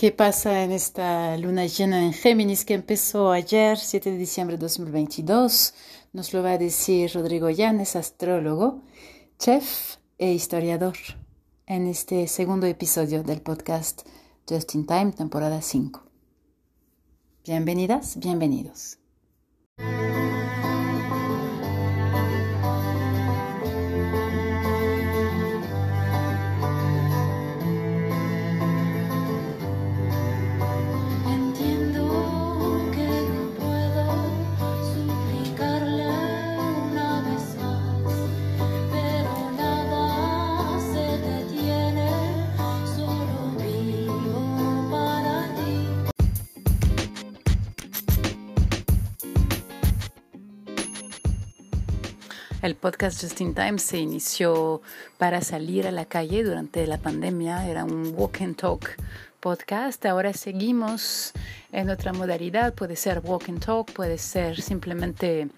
[0.00, 4.62] ¿Qué pasa en esta luna llena en Géminis que empezó ayer, 7 de diciembre de
[4.62, 5.74] 2022?
[6.14, 8.80] Nos lo va a decir Rodrigo Llanes, astrólogo,
[9.38, 10.96] chef e historiador,
[11.66, 14.08] en este segundo episodio del podcast
[14.48, 16.02] Just in Time, temporada 5.
[17.44, 18.96] Bienvenidas, bienvenidos.
[52.62, 54.82] El podcast Just in Time se inició
[55.16, 57.66] para salir a la calle durante la pandemia.
[57.66, 58.96] Era un walk and talk
[59.40, 60.04] podcast.
[60.04, 61.32] Ahora seguimos
[61.72, 62.74] en otra modalidad.
[62.74, 65.48] Puede ser walk and talk, puede ser simplemente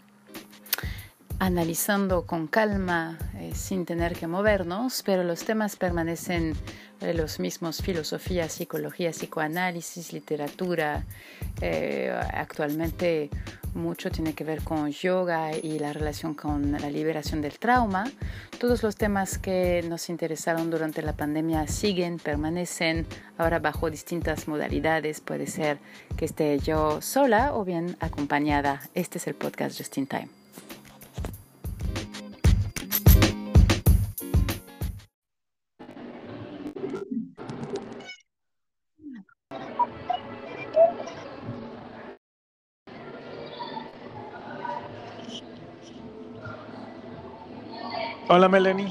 [1.41, 6.55] analizando con calma, eh, sin tener que movernos, pero los temas permanecen
[7.00, 11.05] los mismos, filosofía, psicología, psicoanálisis, literatura.
[11.61, 13.28] Eh, actualmente
[13.75, 18.11] mucho tiene que ver con yoga y la relación con la liberación del trauma.
[18.59, 23.06] Todos los temas que nos interesaron durante la pandemia siguen, permanecen
[23.39, 25.20] ahora bajo distintas modalidades.
[25.20, 25.79] Puede ser
[26.17, 28.83] que esté yo sola o bien acompañada.
[28.95, 30.42] Este es el podcast Just in Time.
[48.34, 48.88] Hola Melanie.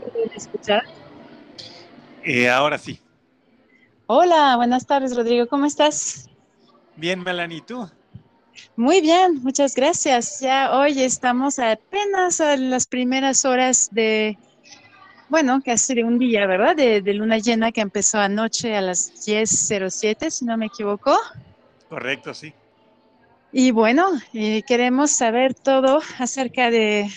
[0.00, 0.82] ¿Me escuchar?
[2.24, 2.98] Eh, ahora sí.
[4.08, 6.28] Hola, buenas tardes Rodrigo, ¿cómo estás?
[6.96, 7.88] Bien Melanie, ¿tú?
[8.74, 10.40] Muy bien, muchas gracias.
[10.40, 14.36] Ya hoy estamos apenas a las primeras horas de,
[15.28, 16.74] bueno, casi de un día, ¿verdad?
[16.74, 21.16] De, de luna llena que empezó anoche a las 10.07, si no me equivoco.
[21.88, 22.52] Correcto, sí.
[23.58, 27.10] Y bueno, eh, queremos saber todo acerca de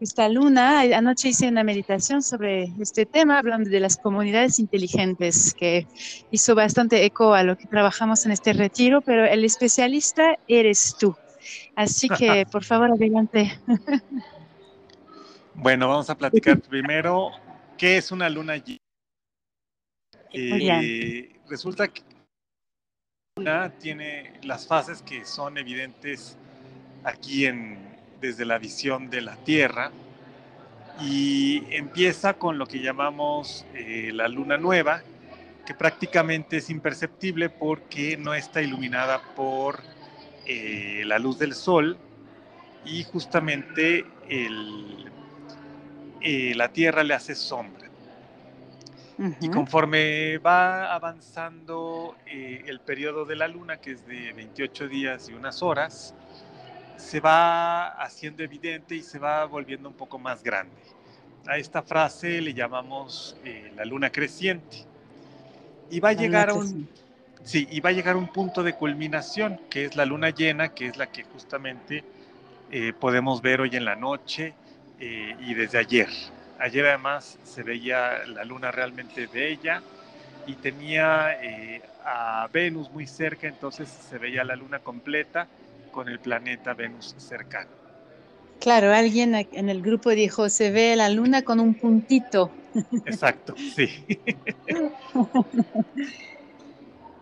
[0.00, 0.80] esta luna.
[0.80, 5.86] Anoche hice una meditación sobre este tema, hablando de las comunidades inteligentes, que
[6.32, 11.14] hizo bastante eco a lo que trabajamos en este retiro, pero el especialista eres tú.
[11.76, 13.56] Así que, por favor, adelante.
[15.54, 17.30] Bueno, vamos a platicar primero
[17.78, 18.80] qué es una luna llena.
[20.32, 22.09] Eh, resulta que
[23.78, 26.36] tiene las fases que son evidentes
[27.04, 27.78] aquí en,
[28.20, 29.90] desde la visión de la Tierra
[31.00, 35.02] y empieza con lo que llamamos eh, la luna nueva,
[35.64, 39.80] que prácticamente es imperceptible porque no está iluminada por
[40.46, 41.96] eh, la luz del sol
[42.84, 44.48] y justamente eh,
[46.54, 47.79] la Tierra le hace sombra.
[49.40, 55.28] Y conforme va avanzando eh, el periodo de la luna, que es de 28 días
[55.28, 56.14] y unas horas,
[56.96, 60.74] se va haciendo evidente y se va volviendo un poco más grande.
[61.46, 64.86] A esta frase le llamamos eh, la luna creciente.
[65.90, 66.88] Y va a llegar a un
[67.42, 70.70] sí, y va a llegar a un punto de culminación, que es la luna llena,
[70.70, 72.04] que es la que justamente
[72.70, 74.54] eh, podemos ver hoy en la noche
[74.98, 76.08] y desde ayer.
[76.60, 79.82] Ayer además se veía la luna realmente bella
[80.46, 85.48] y tenía eh, a Venus muy cerca, entonces se veía la luna completa
[85.90, 87.70] con el planeta Venus cercano.
[88.60, 92.50] Claro, alguien en el grupo dijo, se ve la luna con un puntito.
[93.06, 94.04] Exacto, sí.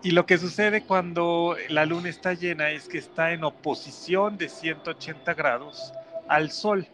[0.03, 4.49] y lo que sucede cuando la luna está llena es que está en oposición de
[4.49, 5.93] 180 grados
[6.27, 6.89] al Sol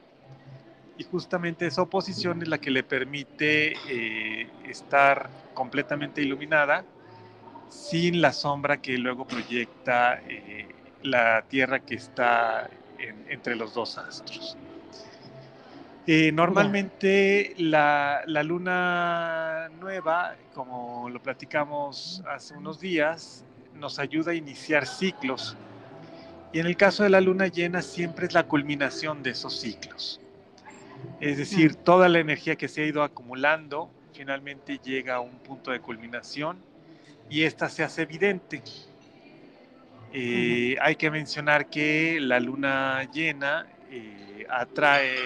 [0.97, 6.85] y justamente esa oposición es la que le permite eh, estar completamente iluminada
[7.69, 10.69] sin la sombra que luego proyecta eh,
[11.03, 12.71] la Tierra que está
[13.29, 14.57] entre los dos astros.
[16.07, 23.45] Eh, normalmente la, la, luna nueva, como lo platicamos hace unos días,
[23.75, 25.57] nos ayuda a iniciar ciclos.
[26.53, 30.21] Y en el caso de la luna llena siempre es la culminación de esos ciclos.
[31.21, 35.71] Es decir, toda la energía que se ha ido acumulando finalmente llega a un punto
[35.71, 36.59] de culminación
[37.29, 38.63] y esta se hace evidente.
[40.13, 45.17] Eh, hay que mencionar que la luna llena eh, atrae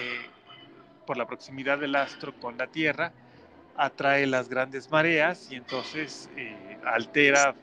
[1.05, 3.11] por la proximidad del astro con la Tierra,
[3.77, 7.53] atrae las grandes mareas y entonces eh, altera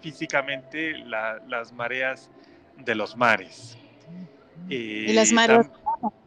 [0.00, 2.30] físicamente las mareas
[2.76, 3.78] de los mares.
[4.68, 5.70] y las mareas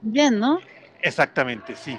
[0.01, 0.59] también, ¿no?
[1.01, 1.97] Exactamente, sí.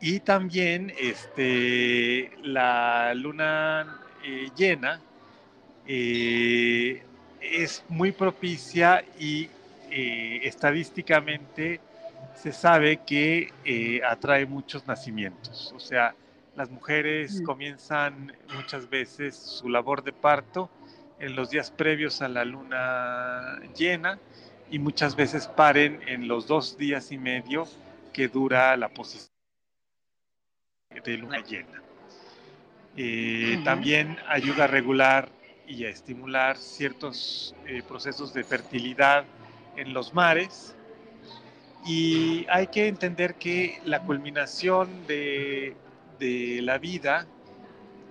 [0.00, 5.00] Y también este, la luna eh, llena
[5.86, 7.02] eh,
[7.40, 9.48] es muy propicia y
[9.90, 11.80] eh, estadísticamente
[12.34, 13.50] se sabe que
[14.06, 15.72] atrae muchos nacimientos.
[15.74, 16.14] O sea,
[16.54, 17.44] las mujeres mm.
[17.44, 20.68] comienzan muchas veces su labor de parto
[21.18, 24.18] en los días previos a la luna llena
[24.70, 27.66] y muchas veces paren en los dos días y medio
[28.12, 29.30] que dura la posición
[31.04, 31.82] de luna llena.
[32.96, 35.28] Eh, también ayuda a regular
[35.68, 39.24] y a estimular ciertos eh, procesos de fertilidad
[39.76, 40.74] en los mares.
[41.84, 45.76] Y hay que entender que la culminación de,
[46.18, 47.26] de la vida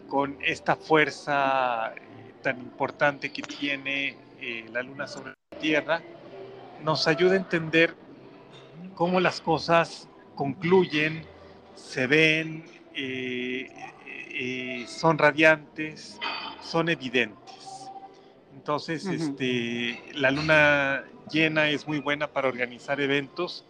[0.08, 4.18] con esta fuerza eh, tan importante que tiene
[4.72, 6.02] la luna sobre la Tierra,
[6.84, 7.96] nos ayuda a entender
[8.96, 11.26] cómo las cosas concluyen,
[11.76, 13.70] se ven, eh,
[14.06, 16.20] eh, son radiantes,
[16.62, 17.92] son evidentes.
[18.54, 23.66] Entonces, este, la luna llena es muy buena para organizar eventos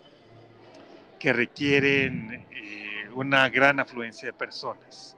[1.20, 5.16] que requieren eh, una gran afluencia de personas.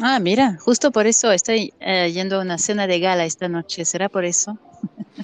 [0.00, 3.84] Ah, mira, justo por eso estoy yendo a una cena de gala esta noche.
[3.84, 4.58] ¿Será por eso?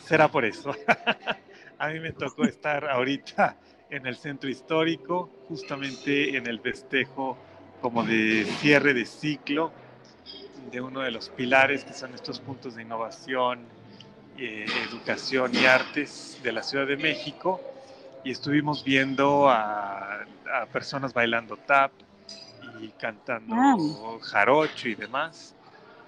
[0.05, 0.75] Será por eso.
[1.79, 3.56] a mí me tocó estar ahorita
[3.91, 7.37] en el centro histórico, justamente en el festejo
[7.81, 9.73] como de cierre de ciclo
[10.71, 13.61] de uno de los pilares que son estos puntos de innovación,
[14.38, 17.61] eh, educación y artes de la Ciudad de México
[18.25, 20.25] y estuvimos viendo a,
[20.73, 21.93] personas bailando tap
[22.81, 23.76] y cantando ah.
[24.23, 25.55] jarocho y demás.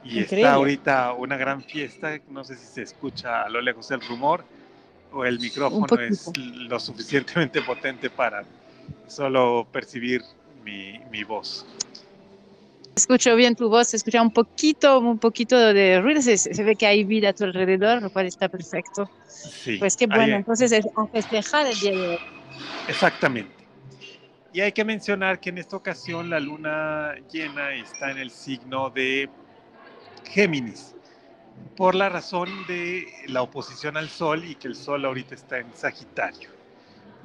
[0.02, 4.00] Y está ahorita una gran fiesta, no sé si se escucha a lo lejos el
[4.00, 4.44] rumor
[5.12, 8.44] o el micrófono es lo suficientemente potente para
[9.06, 10.22] solo percibir
[10.64, 11.64] mi, voz.
[12.96, 17.04] Escucho bien tu voz, escucha un poquito, un poquito de ruido, se, ve que hay
[17.04, 19.08] vida a tu alrededor, lo cual está perfecto.
[19.28, 22.18] Sí, pues qué bueno, entonces es a festejar el día de hoy.
[22.88, 23.54] Exactamente.
[24.52, 28.90] Y hay que mencionar que en esta ocasión la luna llena está en el signo
[28.90, 29.28] de
[30.24, 30.95] Géminis,
[31.76, 35.74] por la razón de la oposición al Sol y que el Sol ahorita está en
[35.74, 36.50] Sagitario.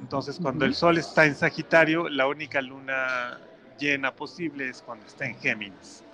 [0.00, 3.38] Entonces, cuando el Sol está en Sagitario, la única luna
[3.78, 6.04] llena posible es cuando está en Géminis.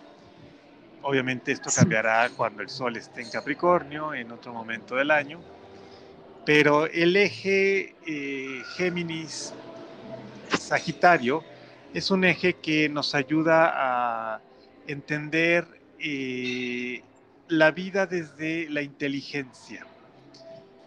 [1.03, 5.41] Obviamente esto cambiará cuando el Sol esté en Capricornio, en otro momento del año,
[6.45, 11.45] pero el eje eh, Géminis-Sagitario
[11.95, 14.41] es un eje que nos ayuda a
[14.87, 15.67] entender
[15.99, 17.03] eh,
[17.49, 19.87] la vida desde la inteligencia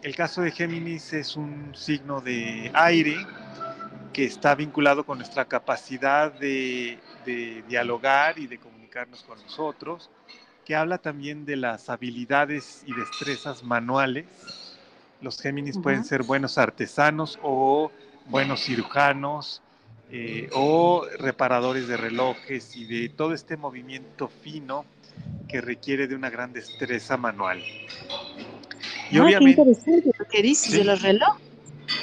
[0.02, 3.16] el caso de Géminis es un signo de aire
[4.12, 6.98] que está vinculado con nuestra capacidad de,
[7.68, 10.10] dialogar y de comunicarnos con nosotros,
[10.64, 14.26] que habla también de las habilidades y destrezas manuales.
[15.20, 17.92] Los Géminis pueden ser buenos artesanos o
[18.26, 19.62] buenos cirujanos
[20.10, 24.84] eh, o reparadores de relojes y de todo este movimiento fino
[25.52, 27.62] que requiere de una gran destreza manual.
[29.10, 31.46] Y ah, obviamente, qué interesante lo que dices de los relojes.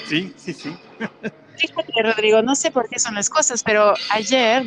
[0.08, 0.70] Sí, sí, sí.
[1.00, 4.64] Fíjate, Rodrigo, no sé por qué son las cosas, pero ayer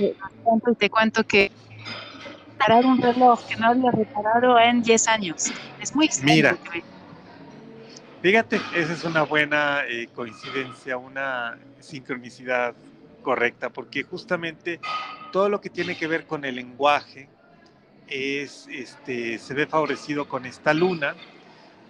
[0.79, 1.53] te cuento que
[2.59, 5.53] reparar un reloj que no había reparado en 10 años.
[5.81, 6.35] Es muy extraño.
[6.35, 6.59] Mira,
[8.21, 12.75] fíjate, esa es una buena eh, coincidencia, una sincronicidad
[13.23, 14.81] correcta, porque justamente
[15.33, 17.29] todo lo que tiene que ver con el lenguaje
[18.13, 21.15] es, este, se ve favorecido con esta luna.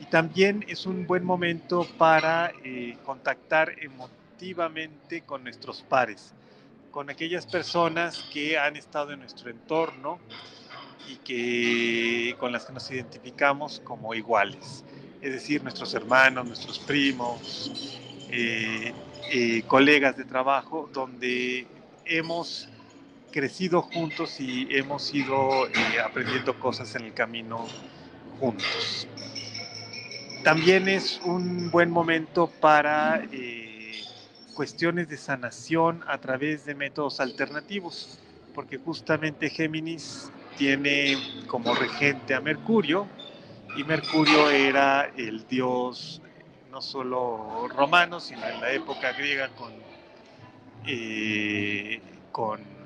[0.01, 6.35] Y también es un buen momento para eh, contactar emotivamente con nuestros pares,
[6.91, 10.19] con aquellas personas que han estado en nuestro entorno
[11.09, 14.85] y que, con las que nos identificamos como iguales,
[15.21, 18.01] es decir, nuestros hermanos, nuestros primos,
[18.31, 18.93] eh,
[19.31, 21.67] eh, colegas de trabajo, donde
[22.05, 22.69] hemos
[23.33, 25.67] crecido juntos y hemos ido
[26.05, 27.67] aprendiendo cosas en el camino
[28.39, 29.09] juntos.
[30.45, 34.05] También es un buen momento para eh,
[34.55, 38.21] cuestiones de sanación a través de métodos alternativos,
[38.55, 43.07] porque justamente Géminis tiene como regente a Mercurio,
[43.77, 46.21] y Mercurio era el dios
[46.71, 49.73] no solo romano, sino en la época griega con
[50.85, 52.01] eh,
[52.33, 52.82] con...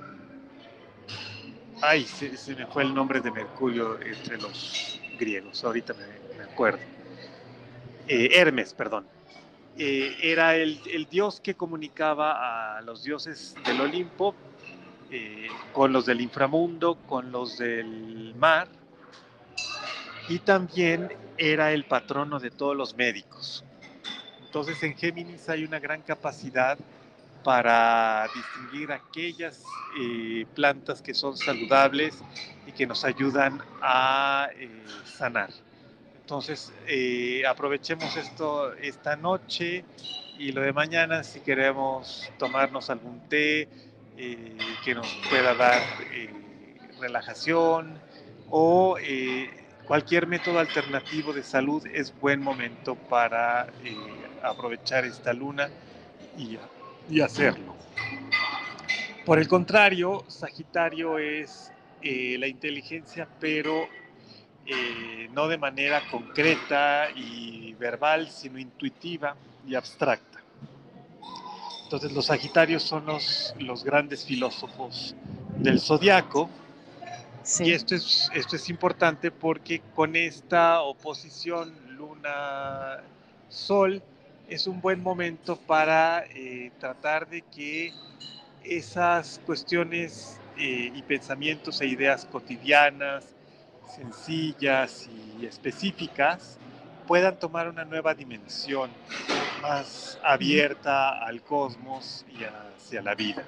[1.82, 6.80] Ay, se, me fue el nombre de Mercurio entre los griegos, ahorita me, acuerdo.
[8.08, 9.06] Eh, Hermes, perdón.
[9.78, 14.34] Eh, era el, dios que comunicaba a los dioses del Olimpo
[15.72, 18.68] con los del inframundo, con los del mar,
[20.28, 23.64] y también era el patrono de todos los médicos.
[24.44, 26.78] Entonces en Géminis hay una gran capacidad
[27.46, 29.62] para distinguir aquellas
[30.00, 32.18] eh, plantas que son saludables
[32.66, 34.68] y que nos ayudan a eh,
[35.04, 35.50] sanar.
[36.22, 39.84] Entonces, eh, aprovechemos esto esta noche
[40.40, 43.68] y lo de mañana si queremos tomarnos algún té
[44.84, 45.80] que nos pueda dar
[46.98, 48.00] relajación
[48.50, 48.96] o
[49.86, 53.68] cualquier método alternativo de salud es buen momento para
[54.42, 55.70] aprovechar esta luna
[56.36, 56.58] y
[57.08, 57.74] y hacerlo.
[59.24, 61.72] Por el contrario, Sagitario es
[62.02, 63.88] eh, la inteligencia, pero
[64.66, 69.34] eh, no de manera concreta y verbal, sino intuitiva
[69.66, 70.40] y abstracta.
[71.84, 75.14] Entonces los Sagitarios son los, los grandes filósofos
[75.58, 76.50] del zodiaco.
[77.60, 83.02] Y esto es, esto es importante porque con esta oposición Luna-Sol,
[84.48, 87.92] es un buen momento para eh, tratar de que
[88.64, 93.24] esas cuestiones eh, y pensamientos e ideas cotidianas,
[93.94, 96.58] sencillas y específicas,
[97.06, 98.90] puedan tomar una nueva dimensión
[99.62, 103.44] más abierta al cosmos y hacia la vida.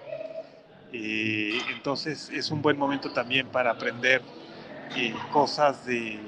[0.92, 4.22] Eh, entonces es un buen momento también para aprender
[5.32, 6.18] cosas de,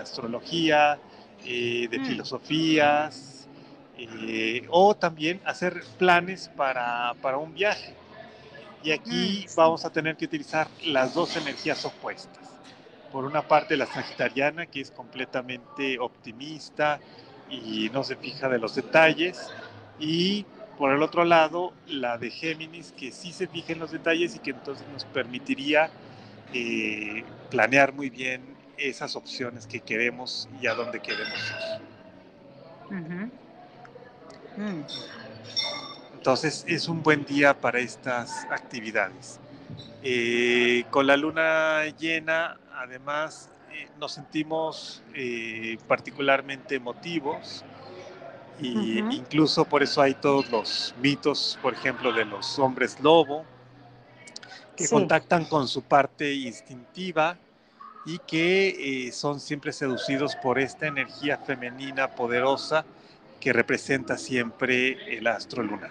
[0.00, 0.98] astrología,
[1.44, 2.06] de mm.
[2.06, 3.41] filosofías,
[4.10, 7.96] eh, o también hacer planes para, para un viaje.
[8.82, 12.60] Y aquí mm, vamos a tener que utilizar las dos energías opuestas.
[13.10, 17.02] Por una parte la sagitariana, que es completamente optimista
[17.48, 19.54] y no se fija de los detalles.
[19.98, 24.34] Y por el otro lado, la de Géminis, que sí se fija en los detalles
[24.36, 25.92] y que entonces nos permitiría
[26.52, 31.58] eh, planear muy bien esas opciones que queremos y a dónde queremos ir.
[34.62, 34.84] Mm.
[36.14, 39.40] Entonces es un buen día para estas actividades.
[40.04, 47.64] Eh, con la luna llena, además, eh, nos sentimos eh, particularmente emotivos
[48.60, 53.44] y incluso por eso hay todos los mitos, por ejemplo, de los hombres lobo,
[54.76, 57.36] que contactan con su parte instintiva
[58.06, 62.84] y que son siempre seducidos por esta energía femenina poderosa
[63.42, 65.90] que representa siempre el astro lunar.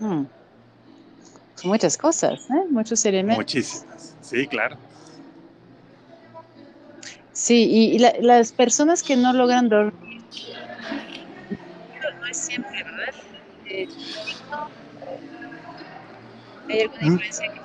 [0.00, 0.24] Hmm.
[1.64, 2.64] Muchas cosas, ¿eh?
[2.70, 3.36] muchos elementos.
[3.36, 4.78] Muchísimas, sí, claro.
[7.32, 10.22] Sí, y, las personas que no logran dormir,
[12.20, 13.14] no es siempre, ¿verdad?
[13.66, 13.88] Eh,
[16.70, 17.06] ¿Hay alguna ¿Mm?
[17.12, 17.60] influencia que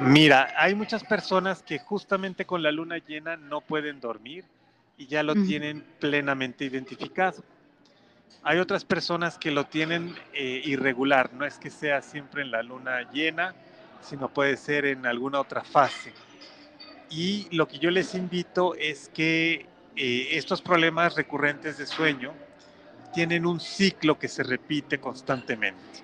[0.00, 4.44] Mira, hay muchas personas que justamente con la luna llena no pueden dormir
[4.96, 7.42] y ya lo tienen plenamente identificado.
[8.42, 12.62] Hay otras personas que lo tienen eh, irregular, no es que sea siempre en la
[12.62, 13.54] luna llena,
[14.00, 16.12] sino puede ser en alguna otra fase.
[17.08, 22.32] Y lo que yo les invito es que eh, estos problemas recurrentes de sueño
[23.12, 26.02] tienen un ciclo que se repite constantemente.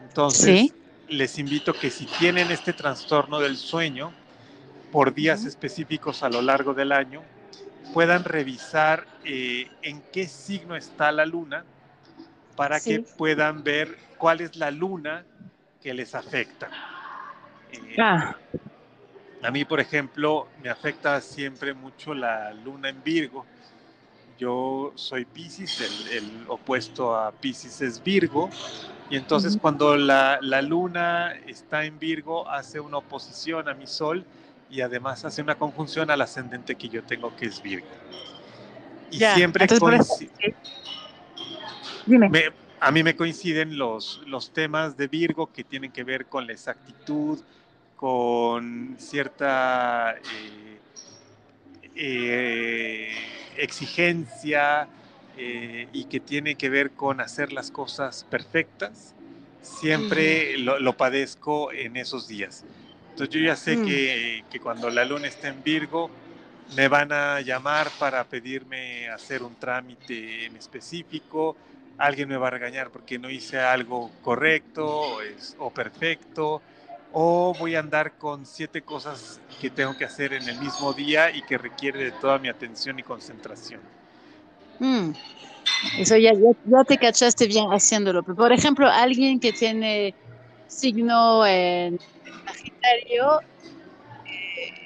[0.00, 0.72] Entonces,
[1.08, 4.12] les invito que si tienen este trastorno del sueño
[4.92, 7.22] por días específicos a lo largo del año,
[7.92, 11.64] puedan revisar eh, en qué signo está la luna
[12.56, 15.24] para que puedan ver cuál es la luna
[15.82, 16.68] que les afecta.
[17.72, 18.36] Eh, ah.
[19.42, 23.46] A mí, por ejemplo, me afecta siempre mucho la luna en Virgo.
[24.38, 28.48] Yo soy Pisces, el, opuesto a Pisces es Virgo,
[29.10, 34.24] y entonces cuando la, luna está en Virgo hace una oposición a mi sol
[34.70, 37.86] y además hace una conjunción al ascendente que yo tengo que es Virgo.
[39.10, 40.54] Y siempre coincide.
[42.78, 46.52] a mí me coinciden los, los temas de Virgo que tienen que ver con la
[46.52, 47.40] exactitud,
[47.96, 50.67] con cierta eh,
[51.98, 53.10] eh,
[53.56, 54.88] exigencia,
[55.40, 59.14] eh, y que tiene que ver con hacer las cosas perfectas,
[59.62, 62.64] siempre lo, padezco en esos días.
[63.10, 63.84] Entonces yo ya sé mm.
[63.84, 66.10] que, que, cuando la luna está en Virgo,
[66.76, 71.56] me van a llamar para pedirme hacer un trámite en específico,
[71.98, 76.62] alguien me va a regañar porque no hice algo correcto es, o perfecto,
[77.12, 81.34] o voy a andar con siete cosas que tengo que hacer en el mismo día
[81.34, 83.80] y que requiere de toda mi atención y concentración.
[84.78, 85.10] Mm.
[85.98, 88.22] Eso ya, ya, te cachaste bien haciéndolo.
[88.22, 90.14] Por ejemplo, alguien que tiene
[90.66, 91.98] signo en,
[92.46, 93.40] Sagitario,
[94.26, 94.78] eh,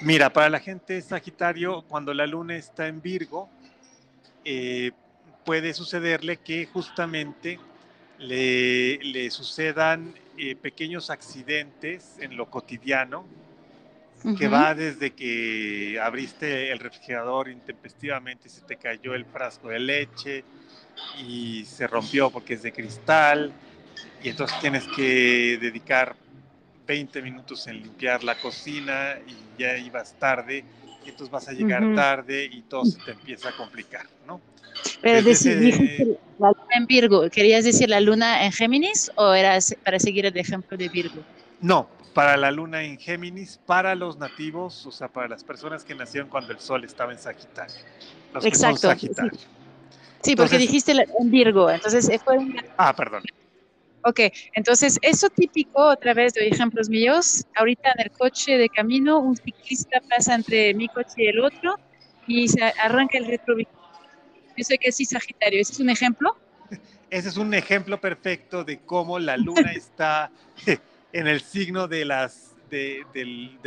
[0.00, 3.48] Mira, para la gente Sagitario, cuando la luna está en Virgo,
[4.44, 4.92] eh,
[5.44, 7.58] puede sucederle que justamente
[8.18, 13.26] le, le sucedan eh, pequeños accidentes en lo cotidiano,
[14.36, 19.78] que va desde que abriste el refrigerador intempestivamente y se te cayó el frasco de
[19.78, 20.44] leche
[21.22, 23.52] y se rompió porque es de cristal
[24.22, 26.16] y entonces tienes que dedicar
[26.86, 30.64] 20 minutos en limpiar la cocina y ya ibas tarde
[31.04, 34.40] y entonces vas a llegar tarde y todo se te empieza a complicar, ¿no?
[35.04, 39.98] Pero dijiste la luna en Virgo, ¿querías decir la luna en Géminis o era para
[39.98, 41.22] seguir el ejemplo de Virgo?
[41.60, 45.94] No, para la luna en Géminis, para los nativos, o sea, para las personas que
[45.94, 47.74] nacieron cuando el sol estaba en Sagitario.
[48.42, 48.90] Exacto.
[50.22, 50.34] Sí.
[50.34, 52.38] porque dijiste en Virgo, entonces eh, fue
[52.78, 53.22] Ah, perdón.
[54.04, 54.20] Ok,
[54.54, 59.36] entonces eso típico, otra vez doy ejemplos míos, ahorita en el coche de camino, un
[59.36, 61.76] ciclista pasa entre mi coche y el otro
[62.26, 63.83] y se arranca el retrovisor.
[64.62, 66.36] Sé que sí, Sagitario, ¿ese es un ejemplo?
[67.10, 70.30] Ese es un ejemplo perfecto de cómo la luna está
[71.12, 73.04] en el signo de, las, de,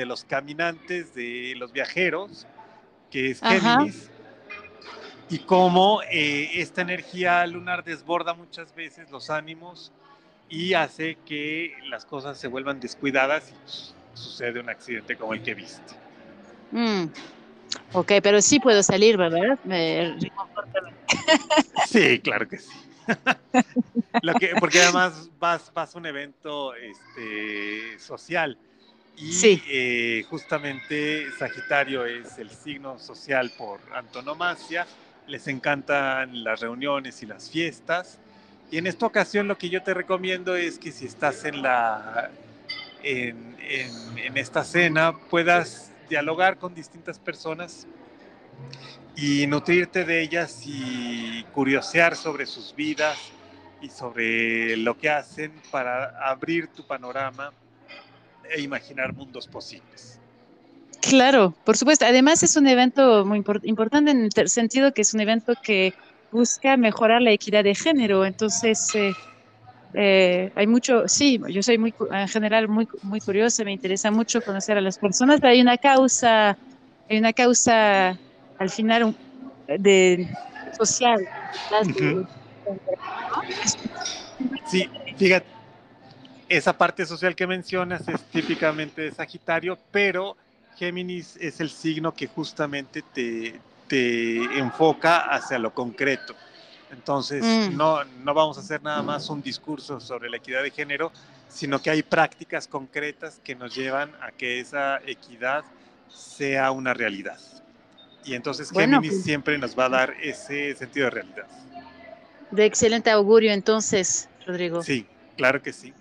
[0.06, 2.48] los caminantes, de los viajeros,
[3.10, 4.10] que es Géminis,
[5.30, 9.92] y cómo eh, esta energía lunar desborda muchas veces los ánimos
[10.50, 15.54] y hace que las cosas se vuelvan descuidadas y sucede un accidente como el que
[15.54, 15.94] viste.
[16.72, 17.06] Mm.
[17.94, 19.58] Ok, pero sí puedo salir, ¿verdad?
[19.64, 20.18] Me
[21.88, 22.72] sí, claro que sí.
[24.22, 28.58] Lo que, porque además vas, vas a un evento este, social.
[29.16, 34.86] Y eh, justamente Sagitario es el signo social por antonomasia,
[35.26, 38.20] les encantan las reuniones y las fiestas.
[38.70, 42.30] Y en esta ocasión lo que yo te recomiendo es que si estás en la
[43.02, 47.88] en, en esta cena puedas dialogar con distintas personas
[49.16, 53.18] y nutrirte de ellas y curiosear sobre sus vidas
[53.82, 57.52] y sobre lo que hacen para abrir tu panorama
[58.50, 60.20] e imaginar mundos posibles.
[61.02, 62.06] Claro, por supuesto.
[62.06, 65.94] Además es un evento muy importante en el sentido que es un evento que
[66.32, 68.26] busca mejorar la equidad de género.
[68.26, 69.14] Entonces, eh,
[69.94, 74.42] eh, hay mucho, sí, yo soy muy, en general muy, muy curiosa, me interesa mucho
[74.42, 76.58] conocer a las personas, pero hay una causa,
[77.08, 78.20] hay una causa
[78.58, 79.16] al final
[79.68, 80.28] de
[80.78, 81.20] social.
[84.66, 85.48] Sí, fíjate,
[86.50, 90.38] esa parte social que mencionas es típicamente de Sagitario, pero
[90.78, 96.36] Géminis es el signo que justamente te, te enfoca hacia lo concreto.
[96.92, 97.76] Entonces, mm.
[97.76, 101.12] no, no vamos a hacer nada más un discurso sobre la equidad de género,
[101.50, 105.64] sino que hay prácticas concretas que nos llevan a que esa equidad
[106.10, 107.40] sea una realidad.
[108.24, 111.48] Y entonces Géminis pues siempre nos va a dar ese sentido de realidad.
[112.52, 114.84] De excelente augurio entonces, Rodrigo.
[114.84, 115.94] Sí, claro que sí.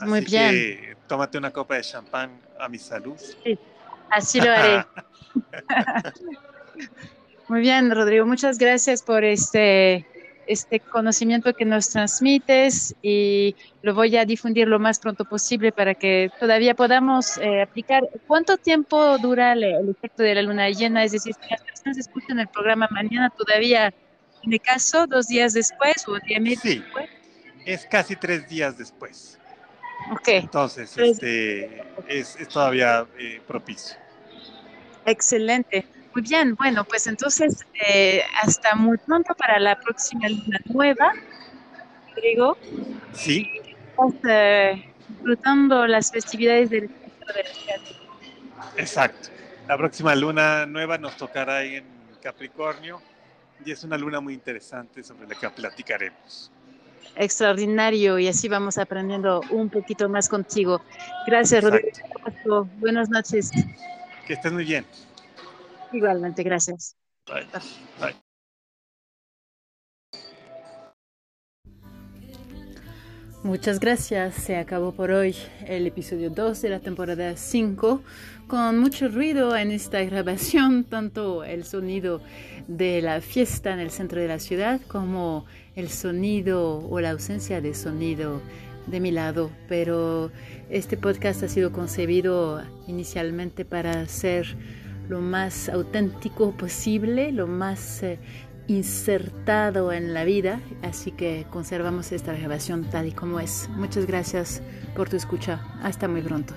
[0.00, 0.50] Muy bien.
[0.50, 3.16] Que tómate una copa de champán a mi salud.
[3.16, 3.58] Sí,
[4.10, 4.86] así lo haré.
[7.50, 10.06] Muy bien, Rodrigo, muchas gracias por este
[10.46, 15.96] este conocimiento que nos transmites y lo voy a difundir lo más pronto posible para
[15.96, 18.08] que todavía podamos eh, aplicar.
[18.28, 21.02] ¿Cuánto tiempo dura el, efecto de la luna llena?
[21.02, 23.92] Es decir, si las personas escuchan el programa mañana todavía
[24.42, 27.10] tiene caso, dos días después o día medio sí, después.
[27.66, 29.40] Es casi tres días después.
[30.12, 30.28] Ok.
[30.28, 33.96] Entonces, este, es, todavía eh, propicio.
[35.04, 35.84] Excelente.
[36.20, 41.14] Muy bien, bueno, pues entonces eh, hasta muy pronto para la próxima luna nueva,
[42.14, 42.58] Rodrigo.
[43.14, 43.50] Sí.
[43.64, 46.92] Estás eh, disfrutando las festividades del de
[48.76, 49.30] Exacto.
[49.66, 51.86] La próxima luna nueva nos tocará en
[52.22, 53.00] Capricornio
[53.64, 56.52] y es una luna muy interesante sobre la que platicaremos.
[57.16, 60.82] Extraordinario y así vamos aprendiendo un poquito más contigo.
[61.26, 62.68] Gracias, Rodrigo.
[62.78, 63.50] Buenas noches.
[64.26, 64.84] Que estés muy bien.
[65.92, 66.96] Igualmente, gracias.
[67.26, 67.46] Bye.
[68.00, 68.30] Bye.
[73.42, 74.34] Muchas gracias.
[74.34, 75.34] Se acabó por hoy
[75.66, 78.02] el episodio 2 de la temporada 5
[78.48, 82.20] con mucho ruido en esta grabación, tanto el sonido
[82.68, 87.62] de la fiesta en el centro de la ciudad como el sonido o la ausencia
[87.62, 88.42] de sonido
[88.86, 89.50] de mi lado.
[89.68, 90.30] Pero
[90.68, 94.54] este podcast ha sido concebido inicialmente para ser
[95.10, 98.20] lo más auténtico posible, lo más eh,
[98.68, 103.68] insertado en la vida, así que conservamos esta grabación tal y como es.
[103.70, 104.62] Muchas gracias
[104.94, 105.60] por tu escucha.
[105.82, 106.54] Hasta muy pronto.